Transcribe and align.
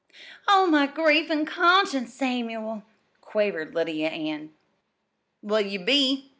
"Oh, 0.47 0.65
my 0.65 0.87
grief 0.87 1.29
an' 1.29 1.45
conscience 1.45 2.11
Samuel!" 2.11 2.81
quavered 3.21 3.75
Lydia 3.75 4.09
Ann. 4.09 4.49
"Well, 5.43 5.61
ye 5.61 5.77
be. 5.77 6.27